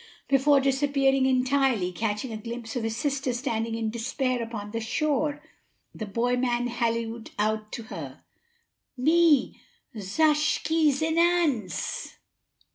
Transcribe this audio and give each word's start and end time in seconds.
Before 0.27 0.59
disappearing 0.59 1.27
entirely, 1.27 1.91
catching 1.91 2.33
a 2.33 2.37
glimpse 2.37 2.75
of 2.75 2.81
his 2.81 2.97
sister 2.97 3.33
standing 3.33 3.75
in 3.75 3.91
despair 3.91 4.41
upon 4.41 4.71
the 4.71 4.79
shore, 4.81 5.43
the 5.93 6.07
boy 6.07 6.37
man 6.37 6.65
hallooed 6.69 7.29
out 7.37 7.71
to 7.73 7.83
her: 7.83 8.23
"Me 8.97 9.61
zush 9.95 10.63
ke 10.63 10.91
zin 10.91 11.19
ance!" 11.19 12.15